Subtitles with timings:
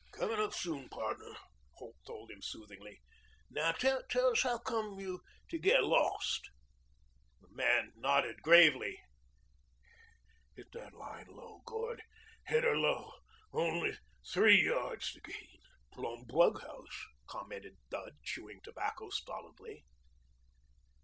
[0.13, 1.35] "Coming up soon, pardner,"
[1.73, 3.03] Holt told him soothingly.
[3.51, 3.99] "Now tell
[4.31, 6.49] us howcome you to get lost."
[7.39, 8.97] The man nodded gravely.
[10.55, 12.01] "Hit that line low, Gord.
[12.47, 13.13] Hit 'er low.
[13.53, 13.93] Only
[14.33, 15.59] three yards to gain."
[15.91, 19.85] "Plumb bughouse," commented Dud, chewing tobacco stolidly.